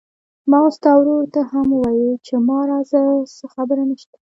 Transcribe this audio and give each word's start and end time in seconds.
ما 0.51 0.59
ستا 0.75 0.91
ورور 0.97 1.23
ته 1.33 1.41
هم 1.51 1.67
وويل 1.81 2.13
چې 2.27 2.33
ما 2.47 2.59
راځه، 2.71 3.01
څه 3.37 3.45
خبره 3.53 3.83
نشته. 3.89 4.17